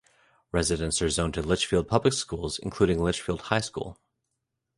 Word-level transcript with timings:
Residents 0.51 0.99
are 1.03 1.11
zoned 1.11 1.35
to 1.35 1.43
Litchfield 1.43 1.87
Public 1.87 2.15
Schools 2.15 2.57
including 2.57 3.03
Litchfield 3.03 3.39
High 3.41 3.61
School. 3.61 3.99